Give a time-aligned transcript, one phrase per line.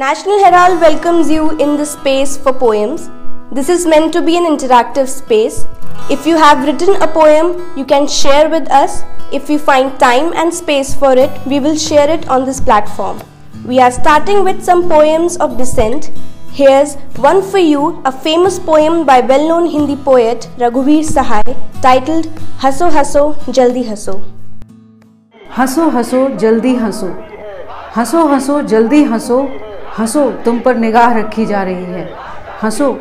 [0.00, 3.10] National Herald welcomes you in the space for poems.
[3.52, 5.66] This is meant to be an interactive space.
[6.08, 9.02] If you have written a poem, you can share with us.
[9.30, 13.20] If we find time and space for it, we will share it on this platform.
[13.66, 16.10] We are starting with some poems of dissent.
[16.50, 16.94] Here's
[17.28, 21.42] one for you, a famous poem by well-known Hindi poet Raghuveer Sahai
[21.82, 22.24] titled
[22.64, 24.22] Haso Haso Jaldi Haso.
[25.50, 27.10] Haso Haso Jaldi Haso.
[27.98, 29.59] Haso Haso Jaldi Haso
[29.98, 32.10] हंसो, तुम पर निगाह रखी जा रही है।
[32.62, 32.92] हंसो,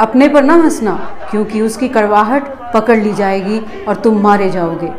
[0.00, 0.92] अपने पर ना हंसना,
[1.30, 4.92] क्योंकि उसकी कड़वाहट पकड़ ली जाएगी और तुम मारे जाओगे।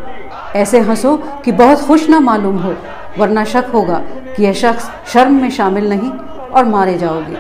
[0.56, 2.74] ऐसे हंसो कि बहुत खुश ना मालूम हो,
[3.18, 4.02] वरना शक होगा
[4.36, 6.12] कि यह शख्स शर्म में शामिल नहीं
[6.50, 7.38] और मारे जाओगे।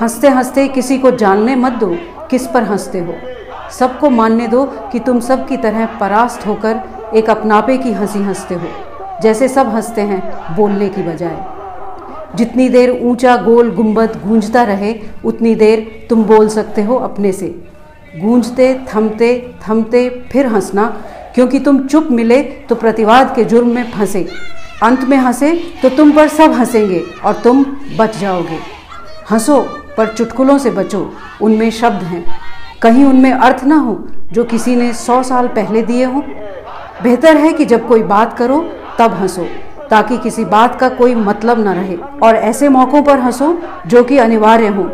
[0.00, 1.96] हँसते हँसते किसी को जानने मत दो
[2.30, 3.14] किस पर हँसते हो।
[3.70, 6.80] सबको मानने दो कि तुम सब की तरह परास्त होकर
[7.14, 8.68] एक अपनापे की हँसी हँसते हो।
[9.22, 11.59] जैसे सब हँसते हैं बोलने की बजाय।
[12.36, 14.94] जितनी देर ऊँचा गोल गुंबद गूंजता रहे,
[15.24, 17.46] उतनी देर तुम बोल सकते हो अपने से।
[18.16, 21.02] गूंजते, थमते थमते, फिर हंसना।
[21.34, 24.28] क्योंकि तुम चुप मिले तो प्रतिवाद के जुर्म में फंसे।
[24.82, 27.66] अंत में हंसे तो तुम पर सब हंसेंगे और तुम
[27.98, 28.58] बच जाओगे।
[29.30, 29.60] हंसो,
[29.96, 32.24] पर चुटकुलों से बचो। उनमें शब्द हैं।
[32.82, 36.22] कहीं उनमें अर्थ ना हो, जो किसी ने सौ साल पहले दिए हों।
[37.02, 39.46] बेहतर है कि जब कोई बात करो, तब हंसो।
[39.90, 44.18] ताकि किसी बात का कोई मतलब न रहे। और ऐसे मौक़ों पर हंसो जो कि
[44.18, 44.88] अनिवार्य हों,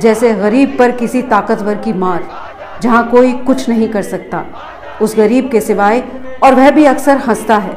[0.00, 2.24] जैसे गरीब पर किसी ताकतवर की मार,
[2.82, 4.44] जहाँ कोई कुछ नहीं कर सकता।
[5.02, 6.02] उस गरीब के सिवाय
[6.42, 7.76] और वह भी अक्सर हंसता है।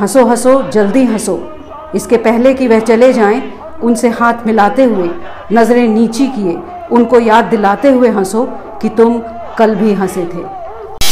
[0.00, 1.52] हंसो हंसो, जल्दी हंसो।
[1.94, 3.42] इसके पहले कि वह चले जाएँ,
[3.82, 5.10] उनसे हाथ मिलाते हुए,
[5.52, 6.58] नज़रें नीची किए,
[6.92, 8.44] उनको याद दिलाते हुए हंसो
[8.82, 9.20] कि तुम
[9.58, 10.65] कल भी हंसे थे।